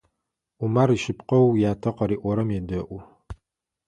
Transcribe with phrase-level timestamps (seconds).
[0.63, 2.99] Умар ишъыпкъэу ятэ къыриӏорэм едэӏу.